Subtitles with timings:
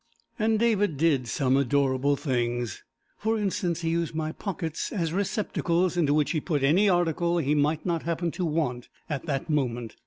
[0.39, 2.83] And David did some adorable things.
[3.19, 7.53] For instance, he used my pockets as receptacles into which he put any article he
[7.53, 9.97] might not happen to want at the moment.